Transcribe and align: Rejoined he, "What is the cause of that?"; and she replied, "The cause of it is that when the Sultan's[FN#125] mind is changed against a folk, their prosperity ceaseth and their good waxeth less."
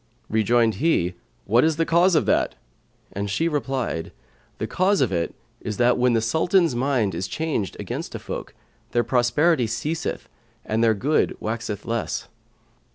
Rejoined 0.31 0.77
he, 0.81 1.13
"What 1.45 1.63
is 1.63 1.75
the 1.75 1.85
cause 1.85 2.15
of 2.15 2.25
that?"; 2.25 2.55
and 3.11 3.29
she 3.29 3.47
replied, 3.47 4.11
"The 4.57 4.65
cause 4.65 4.99
of 4.99 5.11
it 5.11 5.35
is 5.59 5.77
that 5.77 5.95
when 5.95 6.13
the 6.13 6.21
Sultan's[FN#125] 6.21 6.75
mind 6.75 7.13
is 7.13 7.27
changed 7.27 7.77
against 7.79 8.15
a 8.15 8.17
folk, 8.17 8.55
their 8.93 9.03
prosperity 9.03 9.67
ceaseth 9.67 10.27
and 10.65 10.83
their 10.83 10.95
good 10.95 11.37
waxeth 11.39 11.85
less." 11.85 12.27